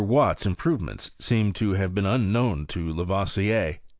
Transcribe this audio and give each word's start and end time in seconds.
Watt's 0.03 0.47
improvements 0.47 1.11
seem 1.19 1.53
to 1.53 1.73
have 1.73 1.93
been 1.93 2.07
unknown 2.07 2.65
to 2.65 2.91
Lavoisier. 2.91 3.77